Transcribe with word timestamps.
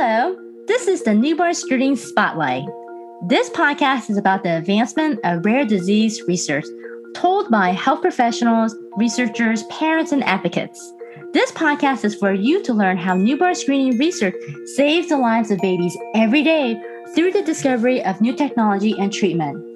Hello, 0.00 0.36
this 0.68 0.86
is 0.86 1.02
the 1.02 1.12
Newborn 1.12 1.54
Screening 1.54 1.96
Spotlight. 1.96 2.64
This 3.26 3.50
podcast 3.50 4.08
is 4.08 4.16
about 4.16 4.44
the 4.44 4.56
advancement 4.56 5.18
of 5.24 5.44
rare 5.44 5.64
disease 5.64 6.22
research 6.28 6.64
told 7.16 7.50
by 7.50 7.70
health 7.70 8.00
professionals, 8.00 8.76
researchers, 8.96 9.64
parents, 9.64 10.12
and 10.12 10.22
advocates. 10.22 10.94
This 11.32 11.50
podcast 11.50 12.04
is 12.04 12.14
for 12.14 12.32
you 12.32 12.62
to 12.62 12.72
learn 12.72 12.96
how 12.96 13.16
newborn 13.16 13.56
screening 13.56 13.98
research 13.98 14.36
saves 14.76 15.08
the 15.08 15.16
lives 15.16 15.50
of 15.50 15.58
babies 15.58 15.98
every 16.14 16.44
day 16.44 16.80
through 17.16 17.32
the 17.32 17.42
discovery 17.42 18.00
of 18.04 18.20
new 18.20 18.36
technology 18.36 18.94
and 19.00 19.12
treatment. 19.12 19.67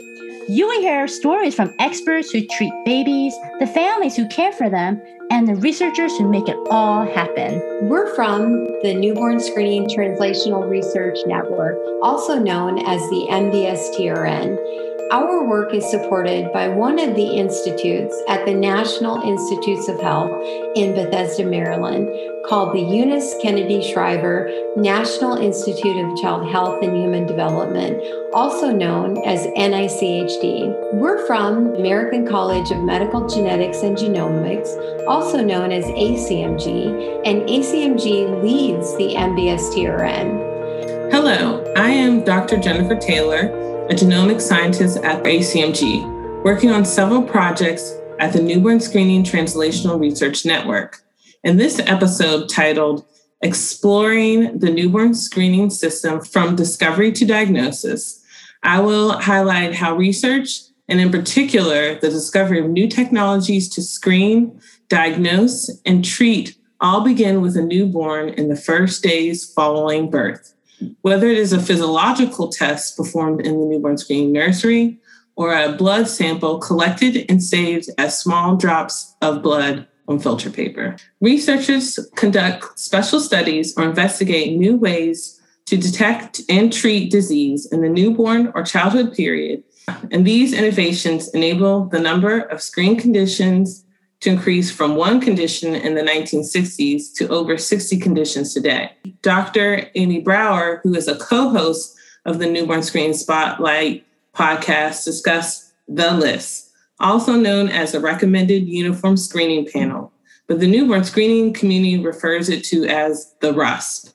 You 0.48 0.66
will 0.66 0.80
hear 0.80 1.06
stories 1.06 1.54
from 1.54 1.72
experts 1.78 2.32
who 2.32 2.44
treat 2.46 2.72
babies, 2.84 3.32
the 3.60 3.66
families 3.66 4.16
who 4.16 4.26
care 4.26 4.50
for 4.52 4.68
them, 4.68 5.00
and 5.30 5.46
the 5.46 5.54
researchers 5.54 6.16
who 6.18 6.28
make 6.28 6.48
it 6.48 6.56
all 6.68 7.06
happen. 7.06 7.62
We're 7.88 8.12
from 8.16 8.66
the 8.82 8.92
Newborn 8.92 9.38
Screening 9.38 9.88
Translational 9.88 10.68
Research 10.68 11.18
Network, 11.26 11.78
also 12.02 12.38
known 12.38 12.80
as 12.80 13.00
the 13.10 13.26
NBSTRN. 13.30 14.81
Our 15.12 15.44
work 15.44 15.74
is 15.74 15.90
supported 15.90 16.50
by 16.54 16.68
one 16.68 16.98
of 16.98 17.14
the 17.14 17.36
institutes 17.36 18.16
at 18.28 18.46
the 18.46 18.54
National 18.54 19.20
Institutes 19.20 19.86
of 19.86 20.00
Health 20.00 20.30
in 20.74 20.94
Bethesda, 20.94 21.44
Maryland, 21.44 22.08
called 22.46 22.74
the 22.74 22.80
Eunice 22.80 23.34
Kennedy 23.42 23.82
Shriver 23.82 24.50
National 24.74 25.36
Institute 25.36 25.98
of 25.98 26.16
Child 26.22 26.48
Health 26.50 26.82
and 26.82 26.96
Human 26.96 27.26
Development, 27.26 28.02
also 28.32 28.70
known 28.70 29.18
as 29.26 29.46
NICHD. 29.48 30.94
We're 30.94 31.26
from 31.26 31.74
American 31.74 32.26
College 32.26 32.70
of 32.70 32.82
Medical 32.82 33.28
Genetics 33.28 33.82
and 33.82 33.94
Genomics, 33.94 35.06
also 35.06 35.44
known 35.44 35.72
as 35.72 35.84
ACMG, 35.84 37.20
and 37.26 37.42
ACMG 37.42 38.42
leads 38.42 38.96
the 38.96 39.12
NBSTRN. 39.14 41.12
Hello, 41.12 41.62
I 41.76 41.90
am 41.90 42.24
Dr. 42.24 42.56
Jennifer 42.56 42.96
Taylor 42.96 43.71
a 43.90 43.94
genomic 43.94 44.40
scientist 44.40 44.98
at 44.98 45.24
ACMG, 45.24 46.44
working 46.44 46.70
on 46.70 46.84
several 46.84 47.20
projects 47.20 47.96
at 48.20 48.32
the 48.32 48.40
Newborn 48.40 48.78
Screening 48.78 49.24
Translational 49.24 50.00
Research 50.00 50.46
Network. 50.46 51.02
In 51.42 51.56
this 51.56 51.80
episode 51.80 52.48
titled 52.48 53.04
Exploring 53.40 54.60
the 54.60 54.70
Newborn 54.70 55.14
Screening 55.14 55.68
System 55.68 56.20
from 56.20 56.54
Discovery 56.54 57.10
to 57.10 57.24
Diagnosis, 57.24 58.24
I 58.62 58.78
will 58.78 59.18
highlight 59.18 59.74
how 59.74 59.96
research, 59.96 60.60
and 60.88 61.00
in 61.00 61.10
particular, 61.10 61.96
the 61.96 62.08
discovery 62.08 62.60
of 62.60 62.70
new 62.70 62.86
technologies 62.86 63.68
to 63.70 63.82
screen, 63.82 64.60
diagnose, 64.88 65.68
and 65.84 66.04
treat 66.04 66.56
all 66.80 67.00
begin 67.00 67.40
with 67.40 67.56
a 67.56 67.62
newborn 67.62 68.28
in 68.28 68.48
the 68.48 68.56
first 68.56 69.02
days 69.02 69.44
following 69.52 70.08
birth 70.08 70.54
whether 71.02 71.26
it 71.26 71.38
is 71.38 71.52
a 71.52 71.60
physiological 71.60 72.48
test 72.48 72.96
performed 72.96 73.40
in 73.46 73.60
the 73.60 73.66
newborn 73.66 73.98
screening 73.98 74.32
nursery 74.32 74.98
or 75.36 75.54
a 75.54 75.72
blood 75.72 76.08
sample 76.08 76.58
collected 76.58 77.24
and 77.28 77.42
saved 77.42 77.88
as 77.98 78.18
small 78.18 78.56
drops 78.56 79.14
of 79.22 79.42
blood 79.42 79.86
on 80.08 80.18
filter 80.18 80.50
paper. 80.50 80.96
Researchers 81.20 81.98
conduct 82.16 82.78
special 82.78 83.20
studies 83.20 83.76
or 83.76 83.84
investigate 83.84 84.58
new 84.58 84.76
ways 84.76 85.40
to 85.66 85.76
detect 85.76 86.40
and 86.48 86.72
treat 86.72 87.10
disease 87.10 87.66
in 87.66 87.82
the 87.82 87.88
newborn 87.88 88.52
or 88.54 88.62
childhood 88.62 89.14
period. 89.14 89.62
And 90.10 90.26
these 90.26 90.52
innovations 90.52 91.28
enable 91.30 91.86
the 91.86 92.00
number 92.00 92.40
of 92.40 92.60
screen 92.60 92.98
conditions 92.98 93.84
to 94.22 94.30
increase 94.30 94.70
from 94.70 94.94
one 94.94 95.20
condition 95.20 95.74
in 95.74 95.94
the 95.94 96.00
1960s 96.00 97.12
to 97.14 97.28
over 97.28 97.58
60 97.58 97.98
conditions 97.98 98.54
today. 98.54 98.92
Dr. 99.20 99.90
Amy 99.96 100.20
Brower, 100.20 100.80
who 100.82 100.94
is 100.94 101.08
a 101.08 101.16
co 101.16 101.50
host 101.50 101.96
of 102.24 102.38
the 102.38 102.46
Newborn 102.46 102.84
Screening 102.84 103.14
Spotlight 103.14 104.06
podcast, 104.32 105.04
discussed 105.04 105.72
the 105.88 106.12
list, 106.12 106.70
also 107.00 107.34
known 107.34 107.68
as 107.68 107.94
a 107.94 108.00
recommended 108.00 108.68
uniform 108.68 109.16
screening 109.16 109.68
panel, 109.68 110.12
but 110.46 110.60
the 110.60 110.68
newborn 110.68 111.02
screening 111.02 111.52
community 111.52 111.98
refers 111.98 112.48
it 112.48 112.62
to 112.64 112.86
as 112.86 113.34
the 113.40 113.52
RUSP. 113.52 114.14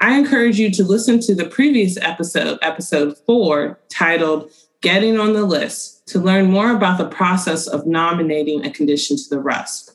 I 0.00 0.18
encourage 0.18 0.58
you 0.58 0.70
to 0.72 0.84
listen 0.84 1.20
to 1.20 1.34
the 1.34 1.46
previous 1.46 1.96
episode, 1.96 2.58
episode 2.60 3.16
four, 3.24 3.80
titled 3.88 4.50
Getting 4.82 5.18
on 5.18 5.32
the 5.32 5.44
List 5.44 6.01
to 6.12 6.18
learn 6.18 6.50
more 6.50 6.70
about 6.70 6.98
the 6.98 7.08
process 7.08 7.66
of 7.66 7.86
nominating 7.86 8.64
a 8.64 8.70
condition 8.70 9.16
to 9.16 9.28
the 9.30 9.36
RUSP. 9.36 9.90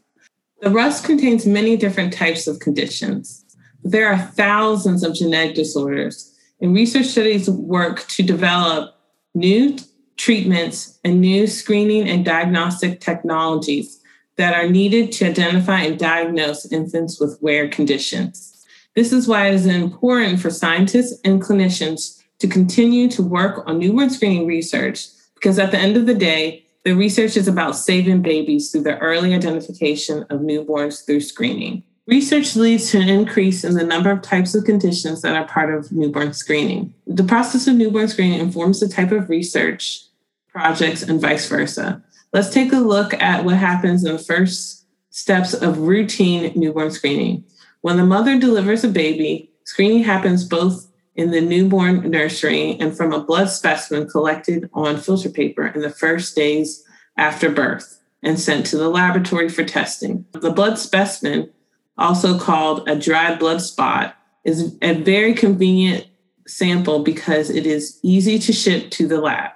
The 0.61 0.69
RUSP 0.69 1.05
contains 1.05 1.45
many 1.45 1.77
different 1.77 2.11
types 2.11 2.47
of 2.47 2.59
conditions. 2.59 3.45
There 3.83 4.11
are 4.11 4.17
thousands 4.17 5.03
of 5.03 5.13
genetic 5.13 5.55
disorders, 5.55 6.35
and 6.59 6.73
research 6.73 7.05
studies 7.05 7.47
work 7.47 8.07
to 8.07 8.23
develop 8.23 8.95
new 9.35 9.77
treatments 10.17 10.99
and 11.03 11.21
new 11.21 11.45
screening 11.45 12.09
and 12.09 12.25
diagnostic 12.25 12.99
technologies 12.99 14.01
that 14.37 14.55
are 14.55 14.67
needed 14.67 15.11
to 15.11 15.29
identify 15.29 15.81
and 15.81 15.99
diagnose 15.99 16.71
infants 16.71 17.19
with 17.19 17.37
rare 17.43 17.69
conditions. 17.69 18.65
This 18.95 19.13
is 19.13 19.27
why 19.27 19.49
it 19.49 19.53
is 19.53 19.67
important 19.67 20.39
for 20.39 20.49
scientists 20.49 21.19
and 21.23 21.39
clinicians 21.39 22.19
to 22.39 22.47
continue 22.47 23.07
to 23.09 23.21
work 23.21 23.63
on 23.67 23.77
newborn 23.77 24.09
screening 24.09 24.47
research 24.47 25.07
because 25.39 25.59
at 25.59 25.71
the 25.71 25.77
end 25.77 25.97
of 25.97 26.05
the 26.05 26.15
day, 26.15 26.65
the 26.83 26.93
research 26.93 27.37
is 27.37 27.47
about 27.47 27.75
saving 27.75 28.21
babies 28.21 28.71
through 28.71 28.83
the 28.83 28.97
early 28.99 29.33
identification 29.33 30.23
of 30.29 30.41
newborns 30.41 31.05
through 31.05 31.21
screening. 31.21 31.83
Research 32.07 32.55
leads 32.55 32.91
to 32.91 33.01
an 33.01 33.09
increase 33.09 33.65
in 33.65 33.73
the 33.73 33.83
number 33.83 34.09
of 34.09 34.21
types 34.21 34.55
of 34.55 34.63
conditions 34.63 35.21
that 35.21 35.35
are 35.35 35.45
part 35.45 35.73
of 35.73 35.91
newborn 35.91 36.33
screening. 36.33 36.93
The 37.05 37.25
process 37.25 37.67
of 37.67 37.75
newborn 37.75 38.07
screening 38.07 38.39
informs 38.39 38.79
the 38.79 38.87
type 38.87 39.11
of 39.11 39.29
research 39.29 40.03
projects 40.47 41.03
and 41.03 41.19
vice 41.19 41.49
versa. 41.49 42.01
Let's 42.31 42.49
take 42.49 42.71
a 42.71 42.77
look 42.77 43.13
at 43.15 43.43
what 43.43 43.57
happens 43.57 44.05
in 44.05 44.13
the 44.13 44.19
first 44.19 44.85
steps 45.09 45.53
of 45.53 45.79
routine 45.79 46.53
newborn 46.55 46.91
screening. 46.91 47.43
When 47.81 47.97
the 47.97 48.05
mother 48.05 48.39
delivers 48.39 48.85
a 48.85 48.89
baby, 48.89 49.51
screening 49.65 50.03
happens 50.03 50.45
both 50.45 50.86
in 51.17 51.31
the 51.31 51.41
newborn 51.41 52.09
nursery 52.09 52.77
and 52.79 52.95
from 52.95 53.11
a 53.11 53.19
blood 53.19 53.49
specimen 53.49 54.07
collected 54.07 54.69
on 54.73 54.97
filter 54.97 55.29
paper 55.29 55.67
in 55.67 55.81
the 55.81 55.89
first 55.89 56.35
days 56.35 56.85
after 57.17 57.49
birth 57.49 57.99
and 58.23 58.39
sent 58.39 58.65
to 58.67 58.77
the 58.77 58.87
laboratory 58.87 59.49
for 59.49 59.63
testing. 59.63 60.25
The 60.31 60.51
blood 60.51 60.77
specimen, 60.77 61.49
also 61.97 62.39
called 62.39 62.87
a 62.87 62.95
dried 62.95 63.39
blood 63.39 63.61
spot, 63.61 64.15
is 64.43 64.77
a 64.81 64.93
very 64.93 65.33
convenient 65.33 66.07
sample 66.45 67.03
because 67.03 67.49
it 67.49 67.65
is 67.65 67.99
easy 68.03 68.37
to 68.39 68.53
ship 68.53 68.91
to 68.91 69.07
the 69.07 69.19
lab. 69.19 69.51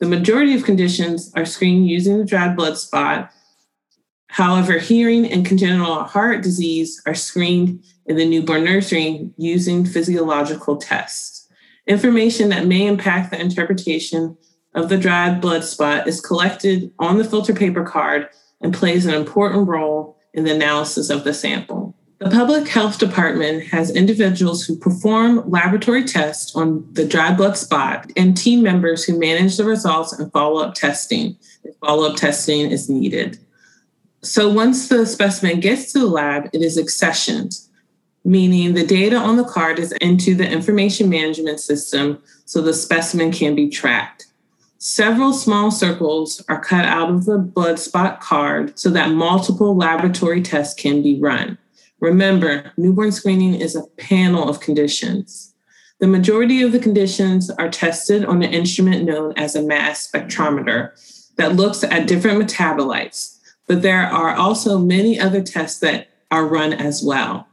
The 0.00 0.06
majority 0.06 0.54
of 0.54 0.64
conditions 0.64 1.32
are 1.34 1.46
screened 1.46 1.88
using 1.88 2.18
the 2.18 2.24
dried 2.24 2.56
blood 2.56 2.76
spot. 2.76 3.30
However, 4.36 4.76
hearing 4.76 5.24
and 5.32 5.46
congenital 5.46 6.04
heart 6.04 6.42
disease 6.42 7.00
are 7.06 7.14
screened 7.14 7.82
in 8.04 8.16
the 8.16 8.28
newborn 8.28 8.64
nursery 8.64 9.30
using 9.38 9.86
physiological 9.86 10.76
tests. 10.76 11.48
Information 11.86 12.50
that 12.50 12.66
may 12.66 12.86
impact 12.86 13.30
the 13.30 13.40
interpretation 13.40 14.36
of 14.74 14.90
the 14.90 14.98
dried 14.98 15.40
blood 15.40 15.64
spot 15.64 16.06
is 16.06 16.20
collected 16.20 16.92
on 16.98 17.16
the 17.16 17.24
filter 17.24 17.54
paper 17.54 17.82
card 17.82 18.28
and 18.60 18.74
plays 18.74 19.06
an 19.06 19.14
important 19.14 19.66
role 19.66 20.18
in 20.34 20.44
the 20.44 20.54
analysis 20.54 21.08
of 21.08 21.24
the 21.24 21.32
sample. 21.32 21.96
The 22.18 22.28
public 22.28 22.68
health 22.68 22.98
department 22.98 23.64
has 23.68 23.90
individuals 23.90 24.66
who 24.66 24.76
perform 24.76 25.48
laboratory 25.48 26.04
tests 26.04 26.54
on 26.54 26.86
the 26.92 27.06
dried 27.06 27.38
blood 27.38 27.56
spot 27.56 28.10
and 28.18 28.36
team 28.36 28.62
members 28.62 29.02
who 29.02 29.18
manage 29.18 29.56
the 29.56 29.64
results 29.64 30.12
and 30.12 30.30
follow 30.30 30.60
up 30.60 30.74
testing 30.74 31.38
if 31.64 31.74
follow 31.76 32.10
up 32.10 32.16
testing 32.16 32.70
is 32.70 32.90
needed. 32.90 33.38
So 34.26 34.50
once 34.50 34.88
the 34.88 35.06
specimen 35.06 35.60
gets 35.60 35.92
to 35.92 36.00
the 36.00 36.06
lab, 36.06 36.50
it 36.52 36.62
is 36.62 36.78
accessioned 36.78 37.66
meaning 38.26 38.74
the 38.74 38.84
data 38.84 39.16
on 39.16 39.36
the 39.36 39.44
card 39.44 39.78
is 39.78 39.92
into 40.00 40.34
the 40.34 40.46
information 40.46 41.08
management 41.08 41.60
system 41.60 42.20
so 42.44 42.60
the 42.60 42.74
specimen 42.74 43.30
can 43.30 43.54
be 43.54 43.68
tracked. 43.68 44.26
Several 44.78 45.32
small 45.32 45.70
circles 45.70 46.44
are 46.48 46.60
cut 46.60 46.84
out 46.84 47.08
of 47.08 47.24
the 47.24 47.38
blood 47.38 47.78
spot 47.78 48.20
card 48.20 48.76
so 48.76 48.90
that 48.90 49.12
multiple 49.12 49.76
laboratory 49.76 50.42
tests 50.42 50.74
can 50.74 51.02
be 51.02 51.20
run. 51.20 51.56
Remember, 52.00 52.72
newborn 52.76 53.12
screening 53.12 53.54
is 53.54 53.76
a 53.76 53.86
panel 53.96 54.48
of 54.48 54.60
conditions. 54.60 55.54
The 56.00 56.08
majority 56.08 56.62
of 56.62 56.72
the 56.72 56.80
conditions 56.80 57.48
are 57.48 57.70
tested 57.70 58.24
on 58.24 58.42
an 58.42 58.52
instrument 58.52 59.04
known 59.04 59.34
as 59.36 59.54
a 59.54 59.62
mass 59.62 60.10
spectrometer 60.10 60.90
that 61.36 61.54
looks 61.54 61.84
at 61.84 62.08
different 62.08 62.42
metabolites, 62.42 63.35
but 63.66 63.82
there 63.82 64.06
are 64.06 64.34
also 64.34 64.78
many 64.78 65.18
other 65.18 65.42
tests 65.42 65.80
that 65.80 66.08
are 66.30 66.46
run 66.46 66.72
as 66.72 67.02
well. 67.02 67.46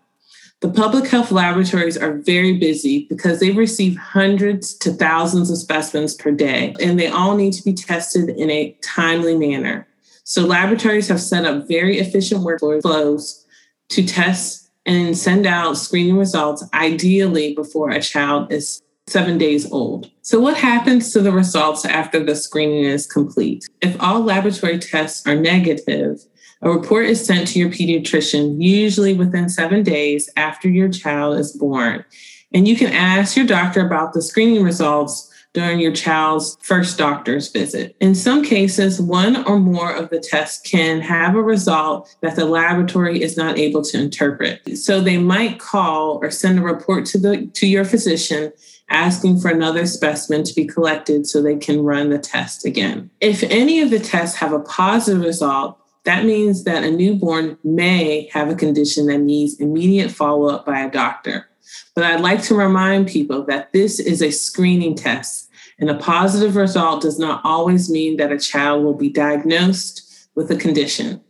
The 0.62 0.70
public 0.70 1.10
health 1.10 1.32
laboratories 1.32 1.98
are 1.98 2.14
very 2.14 2.58
busy 2.58 3.06
because 3.10 3.40
they 3.40 3.52
receive 3.52 3.98
hundreds 3.98 4.74
to 4.76 4.94
thousands 4.94 5.52
of 5.52 5.58
specimens 5.58 6.16
per 6.16 6.32
day, 6.32 6.74
and 6.80 6.98
they 6.98 7.08
all 7.08 7.36
need 7.36 7.52
to 7.54 7.64
be 7.64 7.74
tested 7.74 8.30
in 8.30 8.50
a 8.50 8.78
timely 8.82 9.38
manner. 9.38 9.86
So, 10.24 10.44
laboratories 10.44 11.10
have 11.10 11.20
set 11.20 11.44
up 11.44 11.68
very 11.68 12.00
efficient 12.00 12.46
workflows 12.46 13.44
to 13.90 14.06
test 14.06 14.70
and 14.86 15.18
send 15.18 15.46
out 15.46 15.78
screening 15.78 16.18
results 16.18 16.64
ideally 16.74 17.54
before 17.54 17.90
a 17.90 18.02
child 18.02 18.52
is 18.52 18.82
seven 19.08 19.38
days 19.38 19.72
old. 19.72 20.10
So, 20.22 20.40
what 20.40 20.58
happens 20.58 21.12
to 21.14 21.22
the 21.22 21.32
results 21.32 21.86
after 21.86 22.24
the 22.24 22.36
screening 22.36 22.86
is 22.86 23.06
complete? 23.06 23.68
If 23.82 24.02
all 24.02 24.22
laboratory 24.22 24.80
tests 24.80 25.26
are 25.28 25.36
negative, 25.36 26.20
a 26.62 26.70
report 26.70 27.08
is 27.08 27.26
sent 27.26 27.50
to 27.50 27.60
your 27.60 27.70
pediatrician, 27.70 28.56
usually 28.62 29.14
within 29.14 29.50
seven 29.50 29.84
days 29.84 30.30
after 30.38 30.70
your 30.70 30.90
child 30.90 31.38
is 31.38 31.52
born. 31.52 32.06
And 32.54 32.68
you 32.68 32.76
can 32.76 32.94
ask 32.94 33.36
your 33.36 33.46
doctor 33.46 33.86
about 33.86 34.14
the 34.14 34.22
screening 34.22 34.64
results 34.64 35.30
during 35.54 35.80
your 35.80 35.92
child's 35.92 36.58
first 36.62 36.98
doctor's 36.98 37.52
visit. 37.52 37.96
In 38.00 38.16
some 38.16 38.44
cases, 38.44 39.00
one 39.00 39.46
or 39.46 39.60
more 39.60 39.94
of 39.94 40.10
the 40.10 40.20
tests 40.20 40.68
can 40.68 41.00
have 41.02 41.36
a 41.36 41.42
result 41.42 42.14
that 42.22 42.36
the 42.36 42.46
laboratory 42.46 43.22
is 43.22 43.38
not 43.38 43.60
able 43.60 43.84
to 43.84 44.00
interpret. 44.00 44.78
So 44.78 45.00
they 45.00 45.18
might 45.18 45.60
call 45.60 46.20
or 46.24 46.32
send 46.32 46.60
a 46.60 46.64
report 46.64 47.06
to 47.08 47.20
the 47.20 47.46
to 47.54 47.68
your 47.68 47.86
physician 47.86 48.52
asking 48.94 49.40
for 49.40 49.50
another 49.50 49.86
specimen 49.86 50.44
to 50.44 50.54
be 50.54 50.66
collected 50.66 51.28
so 51.28 51.42
they 51.42 51.58
can 51.58 51.84
run 51.84 52.10
the 52.10 52.20
test 52.20 52.66
again. 52.66 53.10
If 53.20 53.44
any 53.44 53.82
of 53.82 53.90
the 53.90 54.00
tests 54.00 54.38
have 54.38 54.54
a 54.54 54.60
positive 54.60 55.24
result, 55.24 55.78
that 56.06 56.26
means 56.26 56.64
that 56.66 56.84
a 56.84 56.92
newborn 56.92 57.58
may 57.64 58.30
have 58.34 58.50
a 58.50 58.56
condition 58.56 59.08
that 59.08 59.20
needs 59.20 59.60
immediate 59.60 60.12
follow 60.12 60.48
up 60.48 60.66
by 60.66 60.80
a 60.82 60.92
doctor. 60.92 61.48
But 61.96 62.04
I'd 62.04 62.22
like 62.22 62.44
to 62.44 62.56
remind 62.56 63.08
people 63.08 63.44
that 63.46 63.74
this 63.74 64.00
is 64.00 64.22
a 64.22 64.32
screening 64.32 64.96
test, 64.96 65.50
and 65.80 65.90
a 65.90 65.96
positive 65.96 66.56
result 66.56 67.02
does 67.02 67.18
not 67.18 67.42
always 67.44 67.90
mean 67.90 68.18
that 68.18 68.32
a 68.32 68.38
child 68.38 68.84
will 68.84 68.94
be 68.94 69.10
diagnosed 69.10 70.30
with 70.36 70.52
a 70.52 70.56
condition. 70.56 71.22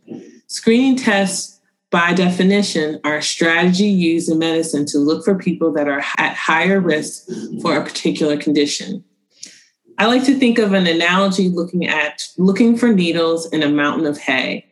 Screening 0.48 0.96
tests, 0.96 1.53
by 1.94 2.12
definition, 2.12 2.98
a 3.04 3.22
strategy 3.22 3.86
used 3.86 4.28
in 4.28 4.40
medicine 4.40 4.84
to 4.84 4.98
look 4.98 5.24
for 5.24 5.36
people 5.36 5.70
that 5.74 5.86
are 5.86 6.02
at 6.18 6.34
higher 6.34 6.80
risk 6.80 7.28
for 7.62 7.76
a 7.76 7.84
particular 7.84 8.36
condition. 8.36 9.04
I 9.96 10.06
like 10.06 10.24
to 10.24 10.36
think 10.36 10.58
of 10.58 10.72
an 10.72 10.88
analogy 10.88 11.48
looking 11.50 11.86
at 11.86 12.26
looking 12.36 12.76
for 12.76 12.92
needles 12.92 13.46
in 13.52 13.62
a 13.62 13.68
mountain 13.68 14.06
of 14.06 14.18
hay. 14.18 14.66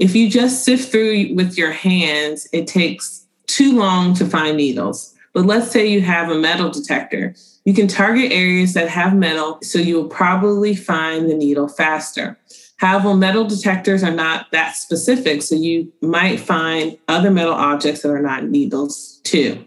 If 0.00 0.16
you 0.16 0.28
just 0.28 0.64
sift 0.64 0.90
through 0.90 1.36
with 1.36 1.56
your 1.56 1.70
hands, 1.70 2.48
it 2.52 2.66
takes 2.66 3.24
too 3.46 3.78
long 3.78 4.12
to 4.14 4.26
find 4.26 4.56
needles. 4.56 5.14
But 5.32 5.46
let's 5.46 5.70
say 5.70 5.86
you 5.86 6.00
have 6.00 6.32
a 6.32 6.38
metal 6.40 6.68
detector. 6.68 7.32
You 7.64 7.74
can 7.74 7.86
target 7.86 8.32
areas 8.32 8.74
that 8.74 8.88
have 8.88 9.14
metal, 9.14 9.60
so 9.62 9.78
you'll 9.78 10.08
probably 10.08 10.74
find 10.74 11.30
the 11.30 11.34
needle 11.34 11.68
faster. 11.68 12.36
However, 12.80 13.14
metal 13.14 13.44
detectors 13.44 14.02
are 14.02 14.10
not 14.10 14.50
that 14.52 14.74
specific, 14.74 15.42
so 15.42 15.54
you 15.54 15.92
might 16.00 16.40
find 16.40 16.96
other 17.08 17.30
metal 17.30 17.52
objects 17.52 18.00
that 18.00 18.08
are 18.08 18.22
not 18.22 18.44
needles 18.44 19.20
too. 19.22 19.62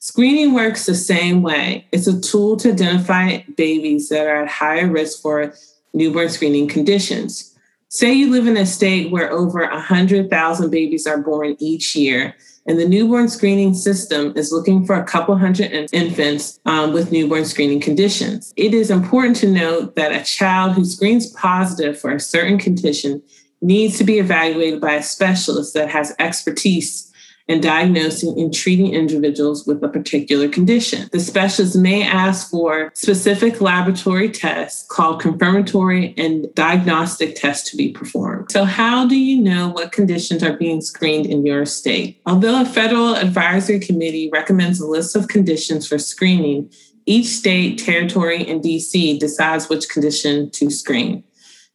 Screening 0.00 0.52
works 0.52 0.84
the 0.84 0.94
same 0.94 1.40
way. 1.40 1.86
It's 1.92 2.06
a 2.06 2.20
tool 2.20 2.58
to 2.58 2.72
identify 2.72 3.38
babies 3.56 4.10
that 4.10 4.26
are 4.26 4.42
at 4.42 4.50
higher 4.50 4.86
risk 4.86 5.22
for 5.22 5.54
newborn 5.94 6.28
screening 6.28 6.68
conditions. 6.68 7.56
Say 7.88 8.12
you 8.12 8.30
live 8.30 8.46
in 8.46 8.58
a 8.58 8.66
state 8.66 9.10
where 9.10 9.32
over 9.32 9.60
100,000 9.60 10.70
babies 10.70 11.06
are 11.06 11.22
born 11.22 11.56
each 11.58 11.96
year, 11.96 12.34
and 12.66 12.78
the 12.78 12.88
newborn 12.88 13.28
screening 13.28 13.74
system 13.74 14.32
is 14.36 14.52
looking 14.52 14.84
for 14.84 14.94
a 14.94 15.04
couple 15.04 15.36
hundred 15.36 15.88
infants 15.92 16.60
um, 16.64 16.92
with 16.92 17.12
newborn 17.12 17.44
screening 17.44 17.80
conditions. 17.80 18.52
It 18.56 18.72
is 18.74 18.90
important 18.90 19.36
to 19.36 19.50
note 19.50 19.96
that 19.96 20.12
a 20.12 20.24
child 20.24 20.72
who 20.72 20.84
screens 20.84 21.30
positive 21.32 21.98
for 22.00 22.12
a 22.12 22.20
certain 22.20 22.58
condition 22.58 23.22
needs 23.60 23.98
to 23.98 24.04
be 24.04 24.18
evaluated 24.18 24.80
by 24.80 24.94
a 24.94 25.02
specialist 25.02 25.74
that 25.74 25.88
has 25.88 26.14
expertise 26.18 27.11
and 27.52 27.62
diagnosing 27.62 28.40
and 28.40 28.52
treating 28.52 28.94
individuals 28.94 29.66
with 29.66 29.84
a 29.84 29.88
particular 29.88 30.48
condition. 30.48 31.08
The 31.12 31.20
specialist 31.20 31.76
may 31.76 32.02
ask 32.02 32.50
for 32.50 32.90
specific 32.94 33.60
laboratory 33.60 34.30
tests 34.30 34.86
called 34.88 35.20
confirmatory 35.20 36.14
and 36.16 36.52
diagnostic 36.54 37.36
tests 37.36 37.70
to 37.70 37.76
be 37.76 37.92
performed. 37.92 38.50
So, 38.50 38.64
how 38.64 39.06
do 39.06 39.16
you 39.16 39.40
know 39.40 39.68
what 39.68 39.92
conditions 39.92 40.42
are 40.42 40.56
being 40.56 40.80
screened 40.80 41.26
in 41.26 41.44
your 41.44 41.66
state? 41.66 42.20
Although 42.24 42.62
a 42.62 42.64
federal 42.64 43.14
advisory 43.14 43.80
committee 43.80 44.30
recommends 44.32 44.80
a 44.80 44.86
list 44.86 45.14
of 45.14 45.28
conditions 45.28 45.86
for 45.86 45.98
screening, 45.98 46.72
each 47.04 47.26
state, 47.26 47.78
territory, 47.78 48.46
and 48.48 48.62
DC 48.62 49.18
decides 49.18 49.68
which 49.68 49.88
condition 49.88 50.50
to 50.52 50.70
screen. 50.70 51.24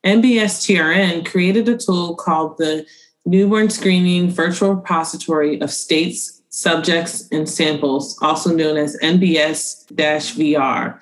NBSTRN 0.06 1.26
created 1.26 1.68
a 1.68 1.78
tool 1.78 2.16
called 2.16 2.58
the 2.58 2.86
newborn 3.28 3.70
screening 3.70 4.30
virtual 4.30 4.74
repository 4.74 5.60
of 5.60 5.70
states, 5.70 6.42
subjects, 6.50 7.28
and 7.32 7.48
samples, 7.48 8.18
also 8.22 8.56
known 8.56 8.78
as 8.78 8.98
NBS 9.04 9.86
VR. 9.92 11.00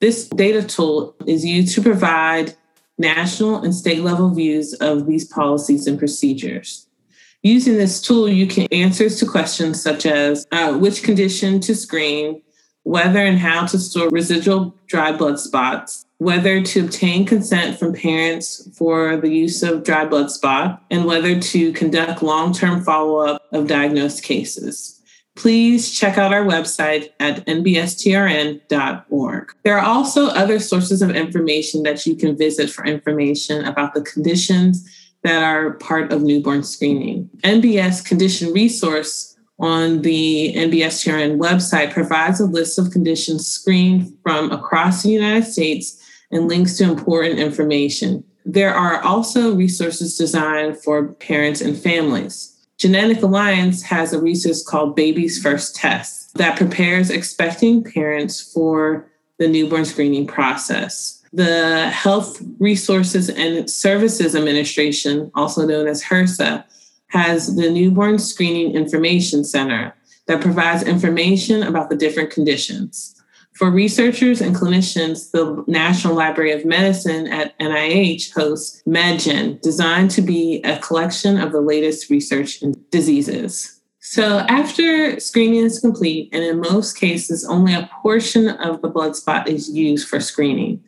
This 0.00 0.28
data 0.28 0.62
tool 0.62 1.14
is 1.26 1.44
used 1.44 1.74
to 1.76 1.82
provide 1.82 2.54
national 2.98 3.62
and 3.62 3.74
state 3.74 4.02
level 4.02 4.34
views 4.34 4.74
of 4.74 5.06
these 5.06 5.24
policies 5.24 5.86
and 5.86 5.98
procedures. 5.98 6.88
Using 7.44 7.74
this 7.74 8.02
tool, 8.02 8.28
you 8.28 8.48
can 8.48 8.66
answers 8.72 9.20
to 9.20 9.26
questions 9.26 9.80
such 9.80 10.04
as 10.04 10.44
uh, 10.50 10.76
which 10.76 11.04
condition 11.04 11.60
to 11.60 11.74
screen, 11.76 12.42
whether 12.88 13.18
and 13.18 13.38
how 13.38 13.66
to 13.66 13.78
store 13.78 14.08
residual 14.08 14.74
dry 14.86 15.12
blood 15.12 15.38
spots, 15.38 16.06
whether 16.16 16.62
to 16.62 16.86
obtain 16.86 17.26
consent 17.26 17.78
from 17.78 17.92
parents 17.92 18.66
for 18.78 19.18
the 19.18 19.28
use 19.28 19.62
of 19.62 19.84
dry 19.84 20.06
blood 20.06 20.30
spot, 20.30 20.82
and 20.90 21.04
whether 21.04 21.38
to 21.38 21.70
conduct 21.74 22.22
long 22.22 22.50
term 22.54 22.82
follow 22.82 23.18
up 23.18 23.42
of 23.52 23.66
diagnosed 23.66 24.22
cases. 24.22 25.02
Please 25.36 25.92
check 25.92 26.16
out 26.16 26.32
our 26.32 26.46
website 26.46 27.10
at 27.20 27.44
nbstrn.org. 27.44 28.62
There 29.64 29.76
are 29.78 29.84
also 29.84 30.28
other 30.28 30.58
sources 30.58 31.02
of 31.02 31.10
information 31.10 31.82
that 31.82 32.06
you 32.06 32.16
can 32.16 32.38
visit 32.38 32.70
for 32.70 32.86
information 32.86 33.66
about 33.66 33.92
the 33.92 34.00
conditions 34.00 34.88
that 35.24 35.42
are 35.42 35.72
part 35.74 36.10
of 36.10 36.22
newborn 36.22 36.62
screening. 36.62 37.28
NBS 37.44 38.02
Condition 38.02 38.50
Resource 38.54 39.36
on 39.58 40.02
the 40.02 40.54
NBSTRN 40.56 41.38
website 41.38 41.92
provides 41.92 42.40
a 42.40 42.46
list 42.46 42.78
of 42.78 42.90
conditions 42.90 43.46
screened 43.46 44.12
from 44.22 44.52
across 44.52 45.02
the 45.02 45.10
United 45.10 45.44
States 45.44 46.00
and 46.30 46.48
links 46.48 46.76
to 46.78 46.84
important 46.84 47.38
information. 47.38 48.22
There 48.44 48.72
are 48.72 49.00
also 49.02 49.54
resources 49.54 50.16
designed 50.16 50.82
for 50.82 51.08
parents 51.14 51.60
and 51.60 51.76
families. 51.76 52.54
Genetic 52.78 53.22
Alliance 53.22 53.82
has 53.82 54.12
a 54.12 54.22
resource 54.22 54.64
called 54.64 54.94
Baby's 54.94 55.42
First 55.42 55.74
Test 55.74 56.34
that 56.34 56.56
prepares 56.56 57.10
expecting 57.10 57.82
parents 57.82 58.52
for 58.52 59.10
the 59.38 59.48
newborn 59.48 59.84
screening 59.84 60.26
process. 60.26 61.22
The 61.32 61.90
Health 61.90 62.40
Resources 62.58 63.28
and 63.28 63.68
Services 63.68 64.34
Administration, 64.34 65.30
also 65.34 65.66
known 65.66 65.88
as 65.88 66.02
HRSA, 66.04 66.64
has 67.08 67.56
the 67.56 67.70
Newborn 67.70 68.18
Screening 68.18 68.74
Information 68.74 69.44
Center 69.44 69.94
that 70.26 70.40
provides 70.40 70.82
information 70.82 71.62
about 71.62 71.90
the 71.90 71.96
different 71.96 72.30
conditions. 72.30 73.14
For 73.54 73.70
researchers 73.70 74.40
and 74.40 74.54
clinicians, 74.54 75.32
the 75.32 75.64
National 75.66 76.14
Library 76.14 76.52
of 76.52 76.64
Medicine 76.64 77.26
at 77.26 77.58
NIH 77.58 78.32
hosts 78.32 78.82
MedGen, 78.86 79.60
designed 79.62 80.12
to 80.12 80.22
be 80.22 80.60
a 80.62 80.78
collection 80.78 81.40
of 81.40 81.50
the 81.50 81.60
latest 81.60 82.08
research 82.08 82.62
in 82.62 82.74
diseases. 82.90 83.80
So, 83.98 84.38
after 84.48 85.18
screening 85.18 85.64
is 85.64 85.80
complete, 85.80 86.28
and 86.32 86.44
in 86.44 86.60
most 86.60 86.98
cases, 86.98 87.44
only 87.44 87.74
a 87.74 87.90
portion 88.00 88.48
of 88.48 88.80
the 88.80 88.88
blood 88.88 89.16
spot 89.16 89.48
is 89.48 89.68
used 89.68 90.08
for 90.08 90.20
screening. 90.20 90.84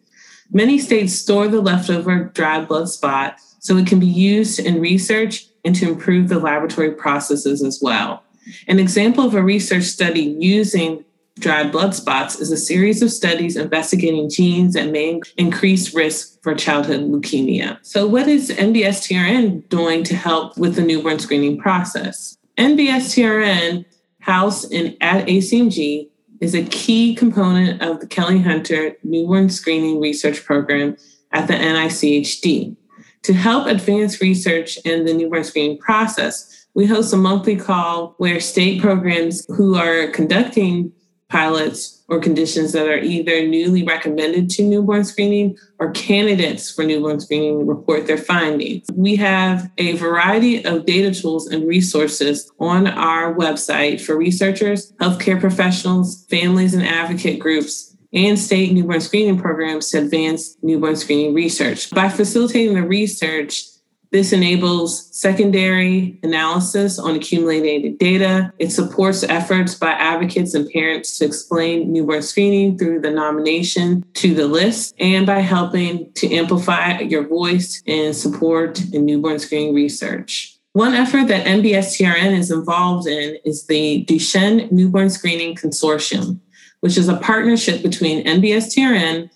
Many 0.53 0.79
states 0.79 1.15
store 1.15 1.49
the 1.49 1.61
leftover 1.61 2.31
dried 2.35 2.69
blood 2.69 2.89
spot 2.89 3.41
so 3.59 3.77
it 3.77 3.87
can 3.87 3.99
be 3.99 4.07
used 4.07 4.61
in 4.61 4.81
research 4.81 5.50
and 5.65 5.75
to 5.77 5.89
improve 5.89 6.29
the 6.29 6.39
laboratory 6.39 6.93
processes 6.93 7.63
as 7.63 7.81
well. 7.83 8.23
An 8.67 8.79
example 8.79 9.25
of 9.25 9.35
a 9.35 9.43
research 9.43 9.85
study 9.85 10.37
using 10.39 11.05
dried 11.39 11.73
blood 11.73 11.95
spots 11.95 12.39
is 12.39 12.51
a 12.51 12.57
series 12.57 13.03
of 13.03 13.11
studies 13.11 13.57
investigating 13.57 14.29
genes 14.29 14.75
that 14.75 14.91
may 14.91 15.21
increase 15.37 15.95
risk 15.95 16.41
for 16.43 16.55
childhood 16.55 17.01
leukemia. 17.01 17.79
So, 17.83 18.07
what 18.07 18.29
is 18.29 18.51
NBSTRN 18.51 19.69
doing 19.69 20.05
to 20.05 20.17
help 20.17 20.57
with 20.59 20.77
the 20.77 20.83
newborn 20.83 21.19
screening 21.19 21.59
process? 21.59 22.37
NBSTRN, 22.59 23.85
housed 24.21 24.73
in 24.73 24.97
at 25.01 25.27
ACMG, 25.27 26.09
is 26.41 26.55
a 26.55 26.65
key 26.65 27.15
component 27.15 27.83
of 27.83 28.01
the 28.01 28.07
Kelly 28.07 28.41
Hunter 28.41 28.97
Newborn 29.03 29.51
Screening 29.51 30.01
Research 30.01 30.45
Program 30.45 30.97
at 31.33 31.47
the 31.47 31.55
NICHD. 31.55 32.77
To 33.25 33.35
help 33.35 33.67
advance 33.67 34.21
research 34.21 34.79
in 34.85 35.05
the 35.05 35.13
newborn 35.13 35.45
screening 35.45 35.79
process, 35.79 36.67
we 36.75 36.87
host 36.87 37.13
a 37.13 37.17
monthly 37.17 37.57
call 37.57 38.15
where 38.19 38.41
state 38.41 38.81
programs 38.81 39.45
who 39.49 39.77
are 39.77 40.09
conducting 40.09 40.93
pilots, 41.31 42.03
or 42.09 42.19
conditions 42.19 42.73
that 42.73 42.89
are 42.89 42.99
either 42.99 43.47
newly 43.47 43.85
recommended 43.85 44.51
to 44.51 44.65
newborn 44.65 45.05
screening 45.05 45.57
or 45.79 45.93
candidates 45.93 46.71
for 46.71 46.85
newborn 46.85 47.21
screening 47.21 47.67
report 47.67 48.09
their 48.09 48.19
findings. 48.19 48.85
We 48.93 49.15
have 49.17 49.71
a 49.79 49.93
variety 49.93 50.65
of 50.65 50.87
data 50.87 51.15
tools 51.15 51.47
and 51.47 51.69
resources 51.69 52.51
on 52.59 52.89
our 52.89 53.33
website 53.33 54.01
for 54.01 54.17
researchers, 54.17 54.93
healthcare 54.95 55.41
professionals, 55.41 56.27
families, 56.29 56.75
and 56.75 56.83
advocate 56.83 57.39
groups 57.39 57.90
and 58.13 58.39
state 58.39 58.73
newborn 58.73 59.01
screening 59.01 59.39
programs 59.39 59.91
to 59.91 59.99
advance 59.99 60.57
newborn 60.63 60.97
screening 60.97 61.35
research. 61.35 61.91
By 61.91 62.09
facilitating 62.09 62.75
the 62.75 62.83
research, 62.83 63.65
this 64.13 64.33
enables 64.33 65.17
secondary 65.17 66.19
analysis 66.25 66.99
on 66.99 67.15
accumulated 67.15 67.97
data. 67.99 68.53
It 68.59 68.71
supports 68.71 69.23
efforts 69.23 69.77
by 69.77 69.93
advocates 69.93 70.55
and 70.55 70.69
parents 70.69 71.17
to 71.19 71.27
explain 71.27 71.93
newborn 71.93 72.23
screening 72.23 72.77
through 72.77 73.03
the 73.03 73.11
nomination 73.13 74.05
to 74.15 74.35
the 74.35 74.49
list 74.49 74.95
and 74.99 75.27
by 75.27 75.39
helping 75.39 76.13
to 76.15 76.35
amplify 76.35 76.99
your 76.99 77.29
voice 77.29 77.83
and 77.87 78.17
support 78.17 78.81
in 78.93 79.07
newborn 79.07 79.39
screening 79.39 79.75
research. 79.75 80.57
One 80.73 80.95
effort 80.95 81.27
that 81.29 81.47
NBSTRN 81.47 82.37
is 82.37 82.51
involved 82.51 83.07
in 83.09 83.39
is 83.45 83.67
the 83.67 84.05
Duchenne 84.05 84.71
Newborn 84.71 85.11
Screening 85.11 85.57
Consortium, 85.57 86.39
which 86.81 86.97
is 86.97 87.09
a 87.09 87.17
partnership 87.17 87.83
between 87.83 88.25
NBSTRN, 88.25 89.31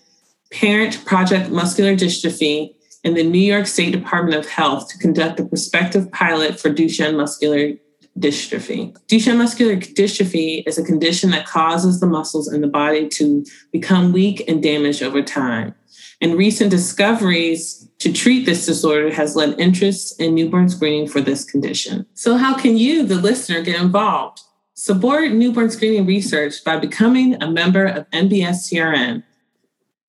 Parent 0.51 1.03
Project 1.05 1.49
Muscular 1.49 1.95
Dystrophy, 1.95 2.75
and 3.03 3.15
the 3.15 3.23
New 3.23 3.39
York 3.39 3.67
State 3.67 3.91
Department 3.91 4.35
of 4.37 4.49
Health 4.49 4.89
to 4.89 4.97
conduct 4.97 5.39
a 5.39 5.45
prospective 5.45 6.11
pilot 6.11 6.59
for 6.59 6.69
Duchenne 6.69 7.15
muscular 7.15 7.73
dystrophy. 8.17 8.97
Duchenne 9.07 9.37
muscular 9.37 9.75
dystrophy 9.75 10.63
is 10.65 10.77
a 10.77 10.83
condition 10.83 11.31
that 11.31 11.45
causes 11.45 11.99
the 11.99 12.07
muscles 12.07 12.51
in 12.51 12.61
the 12.61 12.67
body 12.67 13.07
to 13.09 13.45
become 13.71 14.13
weak 14.13 14.43
and 14.47 14.63
damaged 14.63 15.03
over 15.03 15.21
time. 15.21 15.75
And 16.21 16.35
recent 16.35 16.71
discoveries 16.71 17.87
to 17.99 18.11
treat 18.11 18.45
this 18.45 18.65
disorder 18.65 19.13
has 19.13 19.35
led 19.35 19.59
interest 19.59 20.19
in 20.19 20.33
newborn 20.33 20.69
screening 20.69 21.07
for 21.07 21.21
this 21.21 21.43
condition. 21.43 22.05
So, 22.13 22.37
how 22.37 22.57
can 22.57 22.77
you, 22.77 23.05
the 23.05 23.15
listener, 23.15 23.61
get 23.61 23.79
involved? 23.79 24.39
Support 24.77 25.31
newborn 25.31 25.69
screening 25.69 26.05
research 26.05 26.61
by 26.65 26.77
becoming 26.77 27.41
a 27.41 27.49
member 27.49 27.85
of 27.85 28.09
NBS 28.09 29.23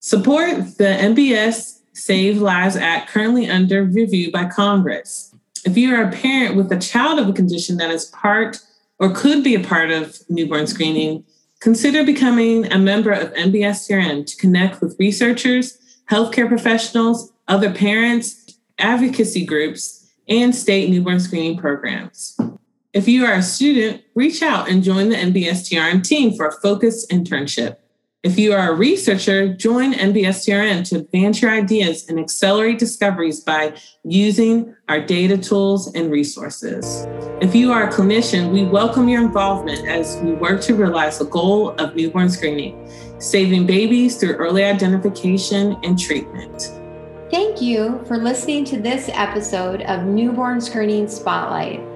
Support 0.01 0.77
the 0.77 0.83
NBS 0.83 1.79
Save 1.93 2.41
Lives 2.41 2.75
Act 2.75 3.09
currently 3.09 3.49
under 3.49 3.85
review 3.85 4.29
by 4.29 4.43
Congress. 4.43 5.33
If 5.65 5.77
you 5.77 5.95
are 5.95 6.03
a 6.03 6.11
parent 6.11 6.57
with 6.57 6.69
a 6.69 6.77
child 6.77 7.17
of 7.17 7.29
a 7.29 7.33
condition 7.33 7.77
that 7.77 7.91
is 7.91 8.05
part 8.07 8.59
or 8.99 9.13
could 9.13 9.41
be 9.41 9.55
a 9.55 9.63
part 9.63 9.89
of 9.89 10.19
newborn 10.27 10.67
screening, 10.67 11.23
consider 11.61 12.03
becoming 12.03 12.69
a 12.69 12.77
member 12.77 13.11
of 13.11 13.33
NBSTRN 13.35 14.25
to 14.25 14.35
connect 14.35 14.81
with 14.81 14.99
researchers, 14.99 15.77
healthcare 16.11 16.49
professionals, 16.49 17.31
other 17.47 17.71
parents, 17.71 18.59
advocacy 18.79 19.45
groups, 19.45 20.11
and 20.27 20.53
state 20.53 20.89
newborn 20.89 21.21
screening 21.21 21.57
programs. 21.57 22.37
If 22.97 23.07
you 23.07 23.25
are 23.25 23.33
a 23.33 23.43
student, 23.43 24.01
reach 24.15 24.41
out 24.41 24.67
and 24.67 24.81
join 24.81 25.09
the 25.09 25.15
NBSTRN 25.17 26.03
team 26.03 26.33
for 26.33 26.47
a 26.47 26.51
focused 26.51 27.11
internship. 27.11 27.77
If 28.23 28.39
you 28.39 28.53
are 28.53 28.71
a 28.71 28.75
researcher, 28.75 29.53
join 29.53 29.93
NBSTRN 29.93 30.83
to 30.89 30.95
advance 30.95 31.39
your 31.39 31.51
ideas 31.51 32.09
and 32.09 32.19
accelerate 32.19 32.79
discoveries 32.79 33.39
by 33.39 33.75
using 34.03 34.75
our 34.89 34.99
data 34.99 35.37
tools 35.37 35.93
and 35.93 36.09
resources. 36.09 37.05
If 37.39 37.53
you 37.53 37.71
are 37.71 37.87
a 37.87 37.93
clinician, 37.93 38.51
we 38.51 38.65
welcome 38.65 39.07
your 39.07 39.21
involvement 39.21 39.87
as 39.87 40.17
we 40.23 40.31
work 40.31 40.61
to 40.61 40.73
realize 40.73 41.19
the 41.19 41.25
goal 41.25 41.75
of 41.77 41.95
newborn 41.95 42.31
screening, 42.31 42.89
saving 43.19 43.67
babies 43.67 44.17
through 44.17 44.37
early 44.37 44.63
identification 44.63 45.77
and 45.83 45.99
treatment. 45.99 46.73
Thank 47.29 47.61
you 47.61 48.03
for 48.07 48.17
listening 48.17 48.65
to 48.65 48.81
this 48.81 49.07
episode 49.13 49.83
of 49.83 50.05
Newborn 50.05 50.59
Screening 50.59 51.07
Spotlight. 51.07 51.86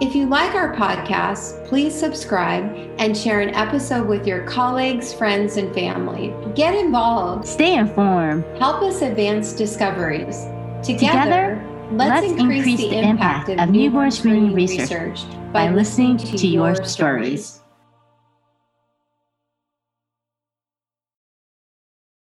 If 0.00 0.14
you 0.14 0.26
like 0.26 0.54
our 0.54 0.76
podcast, 0.76 1.66
please 1.66 1.92
subscribe 1.92 2.64
and 3.00 3.16
share 3.16 3.40
an 3.40 3.52
episode 3.56 4.06
with 4.06 4.28
your 4.28 4.44
colleagues, 4.44 5.12
friends, 5.12 5.56
and 5.56 5.74
family. 5.74 6.32
Get 6.54 6.76
involved. 6.76 7.48
Stay 7.48 7.74
informed. 7.74 8.44
Help 8.58 8.80
us 8.82 9.02
advance 9.02 9.52
discoveries. 9.52 10.44
Together, 10.84 11.58
Together 11.58 11.88
let's, 11.90 12.28
let's 12.28 12.40
increase, 12.40 12.66
increase, 12.66 12.78
the 12.78 12.96
impact 12.96 13.48
of 13.48 13.70
newborn 13.70 14.12
screening 14.12 14.54
research, 14.54 14.88
research 14.88 15.52
by 15.52 15.68
listening 15.68 16.16
to, 16.18 16.38
to 16.38 16.46
your 16.46 16.76
stories. 16.76 16.92
stories. 16.92 17.60